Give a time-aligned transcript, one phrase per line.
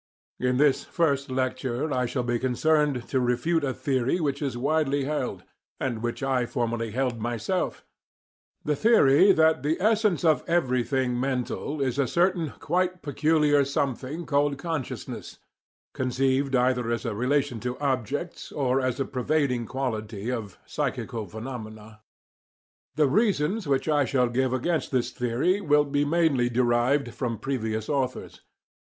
[0.39, 5.03] In this first lecture I shall be concerned to refute a theory which is widely
[5.03, 5.43] held,
[5.79, 7.85] and which I formerly held myself:
[8.65, 14.57] the theory that the essence of everything mental is a certain quite peculiar something called
[14.57, 15.37] "consciousness,"
[15.93, 22.01] conceived either as a relation to objects, or as a pervading quality of psychical phenomena.
[22.95, 27.87] The reasons which I shall give against this theory will be mainly derived from previous
[27.87, 28.41] authors.